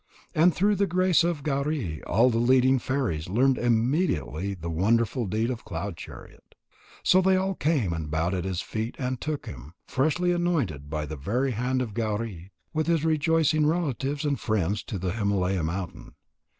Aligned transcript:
And 0.33 0.51
through 0.51 0.77
the 0.77 0.87
grace 0.87 1.23
of 1.23 1.43
Gauri 1.43 2.01
all 2.05 2.31
the 2.31 2.39
leading 2.39 2.79
fairies 2.79 3.29
learned 3.29 3.59
immediately 3.59 4.55
the 4.55 4.67
wonderful 4.67 5.27
deed 5.27 5.51
of 5.51 5.63
Cloud 5.63 5.95
chariot. 5.95 6.55
So 7.03 7.21
they 7.21 7.35
all 7.35 7.53
came 7.53 7.93
and 7.93 8.09
bowed 8.09 8.33
at 8.33 8.43
his 8.43 8.61
feet 8.61 8.95
and 8.97 9.21
took 9.21 9.45
him, 9.45 9.75
freshly 9.85 10.31
anointed 10.31 10.89
by 10.89 11.05
the 11.05 11.17
very 11.17 11.51
hand 11.51 11.83
of 11.83 11.93
Gauri, 11.93 12.51
with 12.73 12.87
his 12.87 13.05
rejoicing 13.05 13.67
relatives 13.67 14.25
and 14.25 14.39
friends 14.39 14.81
to 14.85 14.97
the 14.97 15.11
Himalaya 15.11 15.61
mountain. 15.61 16.13